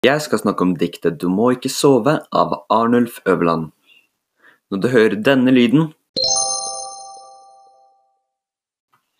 [0.00, 3.66] Jeg skal snakke om diktet Du må ikke sove av Arnulf Øverland.
[4.72, 5.90] Når du hører denne lyden,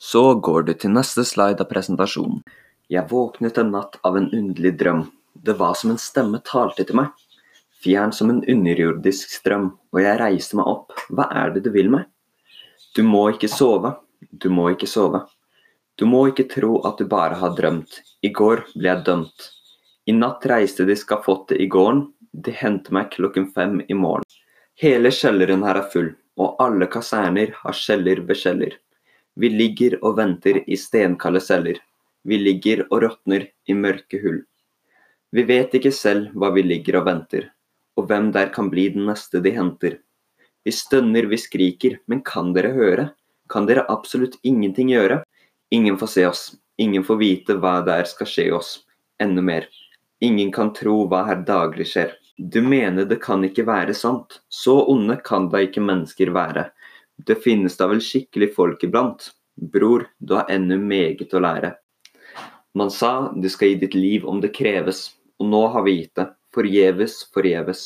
[0.01, 2.40] så går du til neste slide av presentasjonen.
[2.88, 5.04] Jeg våknet en natt av en underlig drøm.
[5.37, 7.12] Det var som en stemme talte til meg.
[7.85, 10.97] Fjern som en underjordisk strøm, og jeg reiste meg opp.
[11.12, 12.08] Hva er det du vil meg?
[12.97, 13.99] Du må ikke sove,
[14.33, 15.26] du må ikke sove.
[16.01, 18.01] Du må ikke tro at du bare har drømt.
[18.24, 19.51] I går ble jeg dømt.
[20.06, 24.25] I natt reiste de skafottet i gården, de henter meg klokken fem i morgen.
[24.80, 28.77] Hele kjelleren her er full, og alle kaserner har kjeller ved kjeller.
[29.37, 31.78] Vi ligger og venter i stenkalde celler.
[32.25, 34.41] Vi ligger og råtner i mørke hull.
[35.33, 37.51] Vi vet ikke selv hva vi ligger og venter,
[37.97, 39.98] og hvem der kan bli den neste de henter.
[40.64, 43.11] Vi stønner, vi skriker, men kan dere høre?
[43.48, 45.23] Kan dere absolutt ingenting gjøre?
[45.70, 46.42] Ingen får se oss,
[46.78, 48.75] ingen får vite hva der skal skje oss.
[49.23, 49.69] Enda mer.
[50.20, 52.10] Ingen kan tro hva her daglig skjer.
[52.37, 54.41] Du mener det kan ikke være sant.
[54.48, 56.67] Så onde kan da ikke mennesker være.
[57.27, 59.30] Det finnes da vel skikkelig folk iblant.
[59.61, 61.72] Bror, du har ennå meget å lære.
[62.77, 66.14] Man sa du skal gi ditt liv om det kreves, og nå har vi gitt
[66.20, 66.28] det.
[66.55, 67.83] Forgjeves, forgjeves.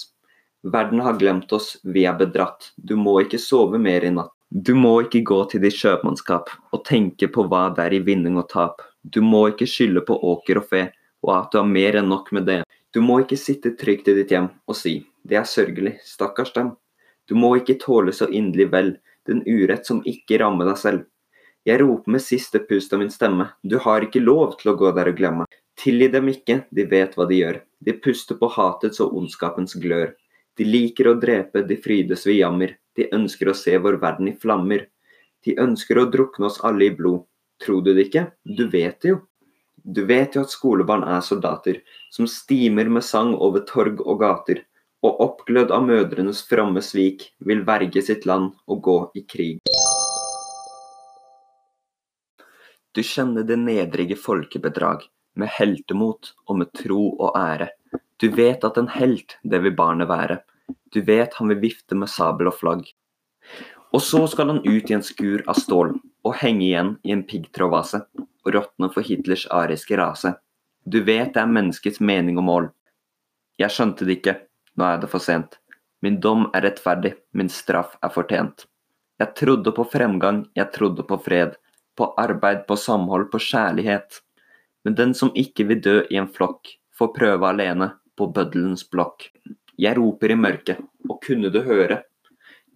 [0.74, 2.72] Verden har glemt oss, vi er bedratt.
[2.76, 4.32] Du må ikke sove mer i natt.
[4.50, 8.38] Du må ikke gå til ditt kjøpmannskap og tenke på hva det er i vinning
[8.38, 8.82] og tap.
[9.02, 10.84] Du må ikke skylde på åker og fe
[11.24, 12.60] og at du har mer enn nok med det.
[12.94, 16.74] Du må ikke sitte trygt i ditt hjem og si det er sørgelig, stakkars dem.
[17.24, 18.90] Du må ikke tåle så inderlig vel
[19.24, 21.04] den urett som ikke rammer deg selv.
[21.64, 24.90] Jeg roper med siste pust av min stemme, du har ikke lov til å gå
[24.92, 25.46] der og glemme.
[25.80, 27.62] Tilgi dem ikke, de vet hva de gjør.
[27.80, 30.12] De puster på hatets og ondskapens glør.
[30.60, 32.76] De liker å drepe, de frydes ved jammer.
[32.94, 34.84] De ønsker å se vår verden i flammer.
[35.44, 37.24] De ønsker å drukne oss alle i blod.
[37.64, 38.28] Tror du det ikke?
[38.44, 39.22] Du vet det jo.
[39.84, 44.62] Du vet jo at skolebarn er soldater, som stimer med sang over torg og gater,
[45.04, 49.60] og oppglødd av mødrenes fromme svik, vil verge sitt land og gå i krig.
[52.96, 55.04] Du kjenner det nedrige folkebedrag,
[55.36, 57.68] med heltemot og med tro og ære.
[58.16, 60.40] Du vet at en helt, det vil barnet være.
[60.94, 62.86] Du vet han vil vifte med sabel og flagg.
[63.92, 67.26] Og så skal han ut i en skur av stål, og henge igjen i en
[67.28, 68.06] piggtrådvase,
[68.44, 70.34] og råtne for Hitlers ariske rase.
[70.84, 72.70] Du vet det er menneskets mening og mål.
[73.58, 74.36] Jeg skjønte det ikke,
[74.76, 75.58] nå er det for sent.
[76.04, 78.66] Min dom er rettferdig, min straff er fortjent.
[79.22, 81.54] Jeg trodde på fremgang, jeg trodde på fred,
[81.96, 84.20] på arbeid, på samhold, på kjærlighet.
[84.84, 89.30] Men den som ikke vil dø i en flokk, får prøve alene, på bøddelens blokk.
[89.80, 92.02] Jeg roper i mørket, og kunne du høre?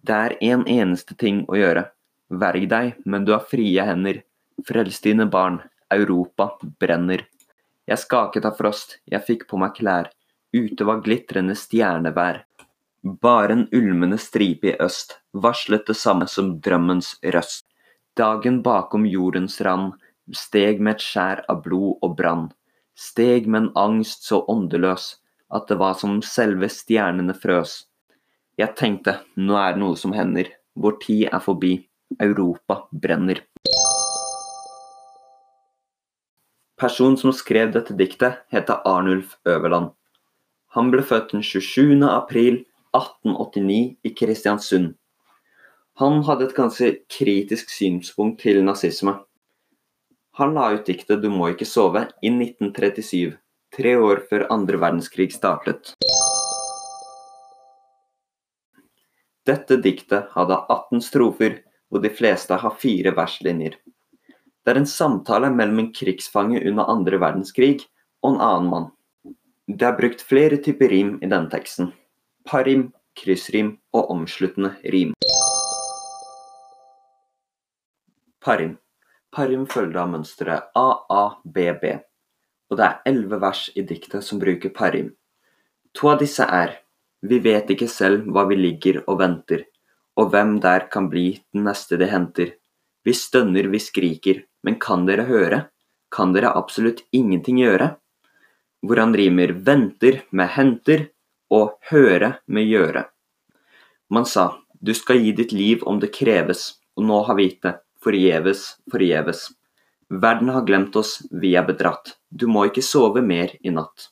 [0.03, 1.85] Det er en eneste ting å gjøre.
[2.29, 4.23] Verg deg, men du har frie hender.
[4.67, 5.61] Frels dine barn,
[5.93, 7.25] Europa brenner.
[7.89, 10.11] Jeg skaket av frost, jeg fikk på meg klær,
[10.53, 12.43] ute var glitrende stjernevær.
[13.23, 17.65] Bare en ulmende stripe i øst varslet det samme som drømmens røst.
[18.17, 19.93] Dagen bakom jordens rand
[20.35, 22.49] steg med et skjær av blod og brann.
[22.99, 25.13] Steg med en angst så åndeløs
[25.55, 27.85] at det var som selve stjernene frøs.
[28.59, 31.77] Jeg tenkte, nå er det noe som hender, vår tid er forbi,
[32.19, 33.41] Europa brenner.
[36.79, 39.91] Personen som skrev dette diktet, heter Arnulf Øverland.
[40.71, 42.05] Han ble født den 27.
[42.07, 42.61] april
[42.95, 44.93] 1889 i Kristiansund.
[45.99, 49.17] Han hadde et ganske kritisk synspunkt til nazisme.
[50.39, 53.35] Han la ut diktet 'Du må ikke sove' i 1937,
[53.75, 55.93] tre år før andre verdenskrig startet.
[59.43, 63.75] Dette diktet hadde 18 strofer, hvor de fleste har fire verslinjer.
[64.69, 67.87] Det er en samtale mellom en krigsfange under andre verdenskrig
[68.21, 68.83] og en annen mann.
[69.65, 71.87] Det er brukt flere typer rim i denne teksten.
[72.45, 72.83] Parim,
[73.17, 75.15] kryssrim og omsluttende rim.
[78.45, 78.77] Parim.
[79.33, 81.89] Parim følger av mønsteret AABB,
[82.69, 85.09] og det er elleve vers i diktet som bruker parim.
[85.97, 86.77] To av disse er
[87.25, 89.65] Vi vet ikke selv hva vi ligger og venter,
[90.13, 92.58] og hvem der kan bli den neste de henter.
[93.09, 95.63] Vi stønner, vi skriker, men kan dere høre?
[96.13, 97.95] Kan dere absolutt ingenting gjøre?
[98.85, 101.07] Hvor han rimer venter med henter
[101.49, 103.07] og høre med gjøre.
[104.13, 107.65] Man sa du skal gi ditt liv om det kreves, og nå har vi gitt
[107.65, 107.73] det,
[108.05, 108.61] forgjeves,
[108.93, 109.41] forgjeves.
[110.09, 114.11] Verden har glemt oss, vi er bedratt, du må ikke sove mer i natt.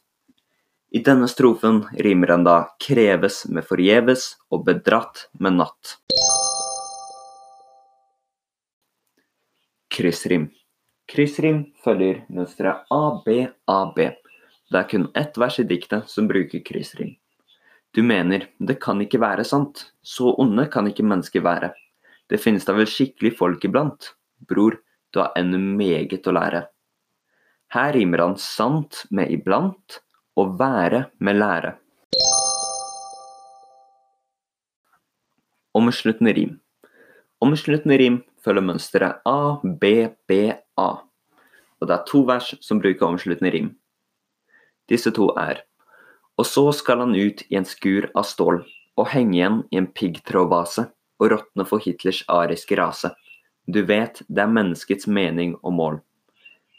[0.89, 5.99] I denne strofen rimer han da kreves med forgjeves og bedratt med natt.
[9.97, 10.43] Kryssrim.
[11.09, 13.95] Kryssrim følger mønsteret ABAB,
[14.69, 17.15] Det er kun ett vers i diktet som bruker kryssrim.
[17.95, 21.71] Du mener, det kan ikke være sant, så onde kan ikke mennesker være.
[22.29, 24.13] Det finnes da vel skikkelig folk iblant?
[24.37, 24.77] Bror,
[25.13, 26.67] du har ennå meget å lære.
[27.73, 30.01] Her rimer han sant med iblant
[30.37, 31.73] og være med lære.
[35.73, 36.59] Omsluttende rim.
[37.41, 40.39] Omsluttende rim følger mønsteret A, B, B,
[40.79, 40.89] A.
[41.77, 43.71] Og det er to vers som bruker omsluttende rim.
[44.87, 45.65] Disse to er
[46.37, 48.61] Og så skal han ut i en skur av stål
[48.97, 50.85] og henge igjen i en piggtrådbase
[51.17, 53.09] og råtne for Hitlers ariske rase.
[53.65, 55.97] Du vet, det er menneskets mening og mål.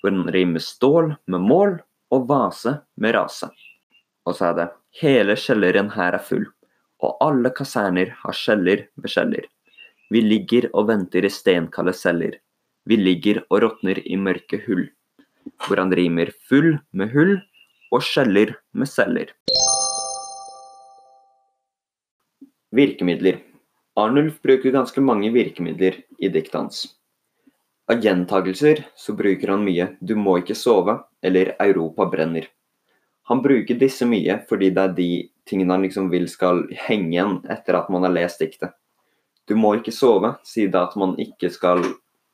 [0.01, 1.81] Hvor den rimer stål med mål
[2.15, 3.51] og vase med rase.
[4.25, 4.69] Og så er det
[5.03, 6.47] Hele kjelleren her er full,
[7.05, 9.45] og alle kaserner har kjeller med skjeller.
[10.09, 12.39] Vi ligger og venter i steinkalde celler.
[12.89, 14.87] Vi ligger og råtner i mørke hull.
[15.67, 17.35] Hvor han rimer full med hull
[17.93, 19.35] og skjeller med celler.
[22.73, 23.43] Virkemidler.
[24.01, 26.81] Arnulf bruker ganske mange virkemidler i diktet hans.
[27.89, 32.49] Av gjentagelser så bruker han mye 'du må ikke sove' eller 'Europa brenner'.
[33.29, 35.11] Han bruker disse mye fordi det er de
[35.45, 38.73] tingene han liksom vil skal henge igjen etter at man har lest diktet.
[39.49, 41.83] Du må ikke sove sier da at man ikke skal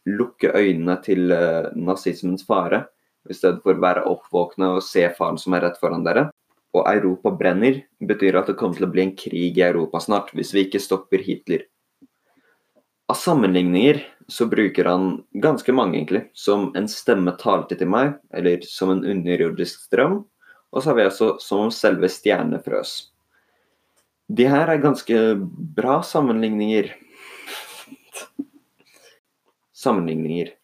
[0.05, 2.85] lukke øynene til uh, nazismens fare,
[3.31, 6.27] i stedet for å være oppvåkne og se faren som er rett foran dere.
[6.75, 10.35] Og Europa brenner betyr at det kommer til å bli en krig i Europa snart,
[10.35, 11.65] hvis vi ikke stopper Hitler.
[13.09, 16.25] Av sammenligninger så bruker han ganske mange, egentlig.
[16.35, 20.23] Som en stemme talte til meg, eller som en underjordisk strøm.
[20.75, 22.97] Og så har vi også som om selve stjernene frøs.
[24.33, 25.19] De her er ganske
[25.77, 26.91] bra sammenligninger.
[29.85, 30.55] Sammenligninger.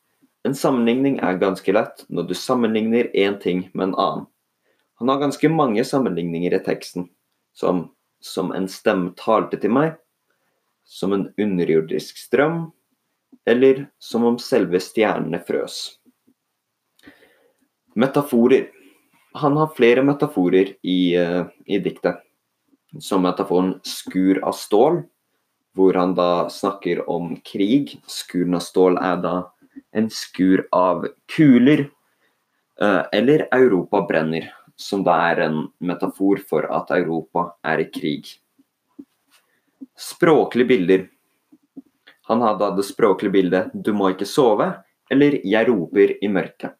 [0.48, 4.28] En sammenligning er ganske lett når du sammenligner én ting med en annen.
[5.00, 7.06] Han har ganske mange sammenligninger i teksten,
[7.56, 7.90] som
[8.20, 9.94] som en stemme talte til meg,
[10.84, 12.68] som en underjordisk strøm,
[13.48, 15.96] eller som om selve stjernene frøs.
[17.96, 18.68] Metaforer.
[19.40, 22.20] Han har flere metaforer i, uh, i diktet,
[22.98, 25.04] som metaforen 'skur av stål',
[25.76, 27.96] hvor han da snakker om krig.
[28.06, 29.34] Skuren av stål er da
[29.96, 31.88] en skur av kuler,
[32.82, 38.26] uh, eller 'Europa brenner' som da er en metafor for at Europa er i krig.
[39.98, 41.08] Språklige bilder.
[42.30, 46.79] Han hadde det språklige bildet 'du må ikke sove' eller 'jeg roper i mørket'.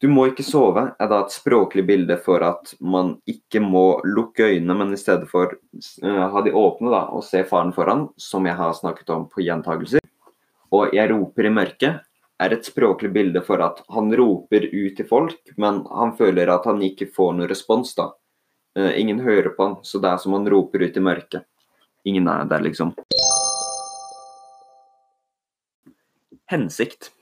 [0.00, 4.46] Du må ikke sove er da et språklig bilde for at man ikke må lukke
[4.48, 8.48] øynene, men i stedet for uh, ha de åpne da, og se faren foran, som
[8.48, 10.00] jeg har snakket om på gjentagelser.
[10.72, 12.00] Og 'jeg roper i mørket'
[12.40, 16.64] er et språklig bilde for at han roper ut til folk, men han føler at
[16.64, 17.94] han ikke får noen respons.
[17.94, 18.08] da.
[18.78, 21.44] Uh, ingen hører på han, så det er som han roper ut i mørket.
[22.04, 22.94] Ingen er der, liksom.
[26.48, 27.12] Hensikt.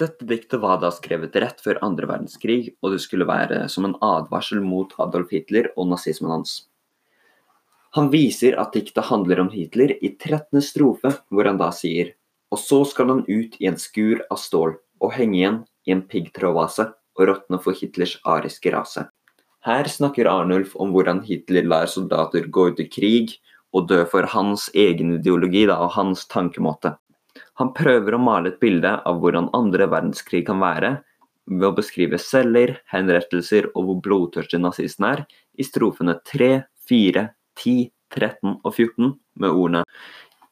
[0.00, 3.94] Dette diktet var da skrevet rett før andre verdenskrig, og det skulle være som en
[4.02, 6.64] advarsel mot Adolf Hitler og nazismen hans.
[7.94, 10.58] Han viser at diktet handler om Hitler i 13.
[10.66, 12.14] strofe, hvor han da sier
[12.54, 16.04] og så skal han ut i en skur av stål og henge igjen i en
[16.10, 16.86] piggtrådvase
[17.18, 19.08] og råtne for Hitlers ariske rase.
[19.64, 23.34] Her snakker Arnulf om hvordan Hitler lar soldater gå ut i krig
[23.74, 26.94] og dø for hans egen ideologi da, og hans tankemåte.
[27.60, 30.96] Han prøver å male et bilde av hvordan andre verdenskrig kan være,
[31.46, 36.50] ved å beskrive celler, henrettelser og hvor blodtørste nazisten er, i strofene 3,
[36.88, 37.26] 4,
[37.60, 39.84] 10, 13 og 14 med ordene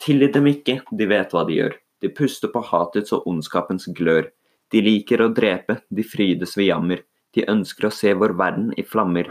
[0.02, 1.74] Tilgi dem ikke, de vet hva de gjør.
[2.02, 4.26] De puster på hatets og ondskapens glør.
[4.74, 7.04] De liker å drepe, de frydes ved jammer.
[7.36, 9.30] De ønsker å se vår verden i flammer.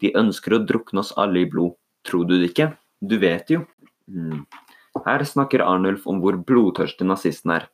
[0.00, 1.76] De ønsker å drukne oss alle i blod.
[2.08, 2.70] Tror du det ikke?
[3.04, 3.66] Du vet jo.
[4.08, 4.46] Mm.
[5.04, 7.68] Her snakker Arnulf om hvor blodtørste nazisten er.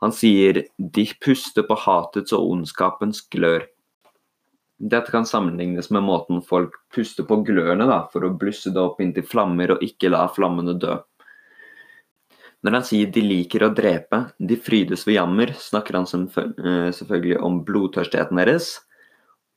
[0.00, 3.68] Han sier 'de puster på hatets og ondskapens glør'.
[4.80, 9.00] Dette kan sammenlignes med måten folk puster på glørne da, for å blusse det opp
[9.00, 10.96] inntil flammer og ikke la flammene dø.
[12.64, 17.38] Når han sier de liker å drepe, de frydes ved jammer, snakker han eh, selvfølgelig
[17.44, 18.72] om blodtørstheten deres.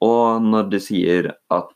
[0.04, 1.72] Og når, de sier at,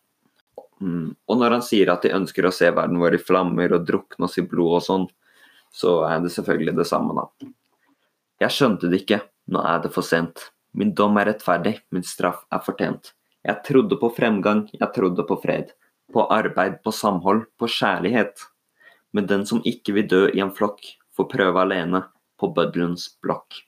[0.82, 3.88] mm, og når han sier at de ønsker å se verden vår i flammer og
[3.88, 5.08] drukne oss i blod og sånn,
[5.74, 7.52] så er det selvfølgelig det samme, da.
[8.44, 9.22] Jeg skjønte det ikke,
[9.54, 10.52] nå er det for sent.
[10.78, 13.14] Min dom er rettferdig, min straff er fortjent.
[13.48, 15.72] Jeg trodde på fremgang, jeg trodde på fred.
[16.14, 18.46] På arbeid, på samhold, på kjærlighet.
[19.16, 20.84] Men den som ikke vil dø i en flokk,
[21.18, 22.04] får prøve alene
[22.38, 23.64] på bøddelens blokk.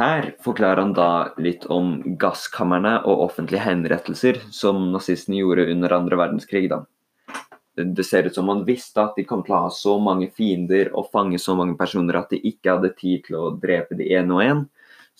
[0.00, 6.16] Her forklarer han da litt om gasskamrene og offentlige henrettelser som nazistene gjorde under andre
[6.16, 6.70] verdenskrig.
[6.70, 6.86] da.
[7.76, 10.88] Det ser ut som han visste at de kom til å ha så mange fiender
[10.96, 14.32] og fange så mange personer at de ikke hadde tid til å drepe de én
[14.32, 14.62] og én.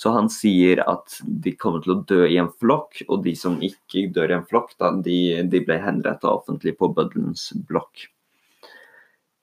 [0.00, 3.60] Så han sier at de kommer til å dø i en flokk, og de som
[3.60, 8.06] ikke dør i en flokk, da, de, de ble henrettet offentlig på bøddelens blokk.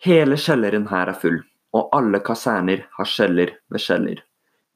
[0.01, 1.44] Hele kjelleren her er full,
[1.77, 4.24] og alle kaserner har kjeller ved kjeller.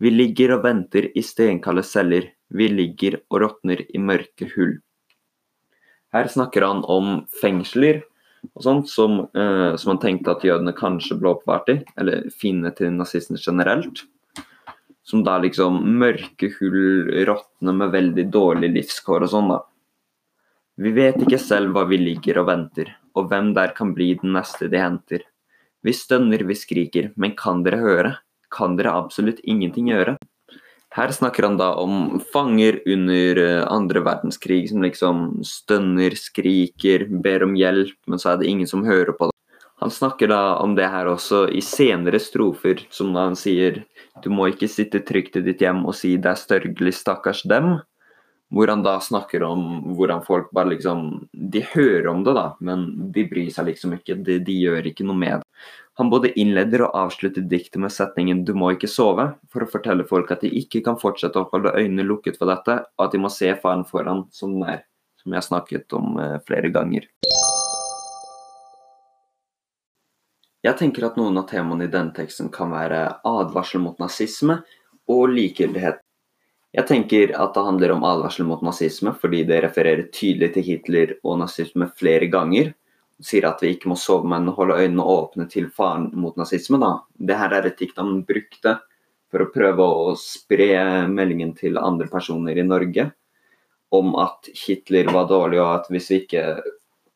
[0.02, 4.80] Vi ligger og venter i stenkalde celler, vi ligger og råtner i mørke hull.
[6.12, 8.02] Her snakker han om fengsler
[8.56, 12.74] og sånt, som, eh, som han tenkte at jødene kanskje ble oppvart i, eller fiendene
[12.76, 14.02] til nazistene generelt.
[15.06, 19.62] Som da liksom mørke hull råtner med veldig dårlig livskår og sånn, da.
[20.82, 24.34] Vi vet ikke selv hva vi ligger og venter, og hvem der kan bli den
[24.34, 25.22] neste de henter.
[25.86, 28.18] Vi stønner, vi skriker, men kan dere høre?
[28.54, 30.18] Kan dere absolutt ingenting gjøre.
[30.92, 37.46] Her snakker han da om fanger under eh, andre verdenskrig som liksom stønner, skriker, ber
[37.48, 39.38] om hjelp, men så er det ingen som hører på det.
[39.82, 43.80] Han snakker da om det her også i senere strofer, som da han sier
[44.22, 47.80] du må ikke sitte trygt i ditt hjem og si det er størgelig, stakkars dem.
[48.52, 52.84] Hvor han da snakker om hvordan folk bare liksom De hører om det, da, men
[53.16, 54.20] de bryr seg liksom ikke.
[54.20, 55.51] De, de gjør ikke noe med det.
[56.00, 60.08] Han både innleder og avslutter diktet med setningen 'du må ikke sove', for å fortelle
[60.08, 63.20] folk at de ikke kan fortsette å holde øynene lukket for dette, og at de
[63.20, 64.86] må se faren foran som den er,
[65.22, 67.10] som jeg har snakket om eh, flere ganger.
[70.62, 74.60] Jeg tenker at noen av temaene i denne teksten kan være advarsel mot nazisme
[75.10, 76.00] og likegyldighet.
[76.72, 81.16] Jeg tenker at det handler om advarsel mot nazisme fordi det refererer tydelig til Hitler
[81.24, 82.72] og nazisme flere ganger,
[83.26, 86.80] sier at vi ikke må sove, men holde øynene åpne til faren mot nazisme.
[86.82, 87.00] da.
[87.18, 88.80] Det her er et dikt han brukte
[89.32, 93.12] for å prøve å spre meldingen til andre personer i Norge
[93.92, 96.44] om at Hitler var dårlig, og at hvis vi ikke,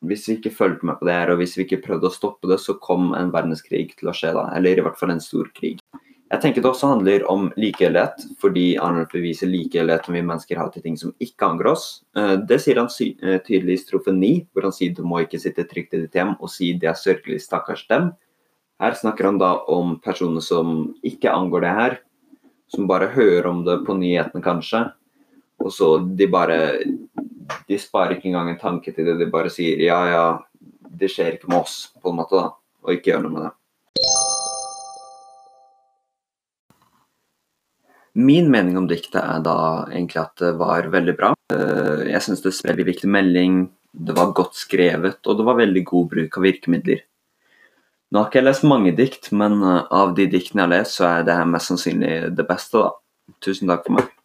[0.04, 2.50] hvis vi ikke fulgte med på det her, og hvis vi ikke prøvde å stoppe
[2.50, 4.50] det, så kom en verdenskrig til å skje da.
[4.56, 5.80] Eller i hvert fall en stor krig.
[6.26, 10.72] Jeg tenker det også handler om likegyldighet, fordi Arnold beviser likegyldighet som vi mennesker har
[10.74, 11.84] til ting som ikke angår oss.
[12.18, 15.38] Eh, det sier han eh, tydelig i strofe 9, hvor han sier du må ikke
[15.38, 18.08] sitte trygt i ditt hjem og si det er sørgelig, stakkars dem.
[18.82, 21.94] Her snakker han da om personer som ikke angår det her,
[22.74, 24.82] som bare hører om det på nyhetene kanskje,
[25.62, 26.58] og så de bare
[27.70, 30.26] De sparer ikke engang en tanke til det, de bare sier ja, ja,
[30.98, 32.50] det skjer ikke med oss, på en måte, da,
[32.82, 33.52] og ikke gjør noe med det.
[38.16, 39.56] Min mening om diktet er da
[39.90, 41.34] egentlig at det var veldig bra.
[41.52, 43.58] Eh, jeg syns det er veldig viktig melding,
[43.92, 47.02] det var godt skrevet, og det var veldig god bruk av virkemidler.
[48.08, 50.96] Nå har ikke jeg lest mange dikt, men eh, av de diktene jeg har lest,
[50.96, 53.34] så er det her mest sannsynlig det beste, da.
[53.44, 54.15] Tusen takk for meg.